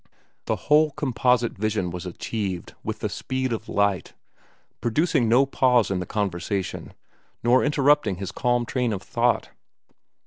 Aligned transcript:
The 0.45 0.55
whole 0.55 0.89
composite 0.89 1.55
vision 1.55 1.91
was 1.91 2.07
achieved 2.07 2.73
with 2.83 3.01
the 3.01 3.07
speed 3.07 3.53
of 3.53 3.69
light, 3.69 4.13
producing 4.81 5.29
no 5.29 5.45
pause 5.45 5.91
in 5.91 5.99
the 5.99 6.07
conversation, 6.07 6.95
nor 7.43 7.63
interrupting 7.63 8.15
his 8.15 8.31
calm 8.31 8.65
train 8.65 8.93
of 8.93 9.03
thought. 9.03 9.49